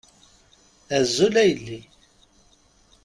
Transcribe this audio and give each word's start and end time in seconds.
Azul 0.97 1.35
a 1.41 1.43
yelli. 1.49 1.81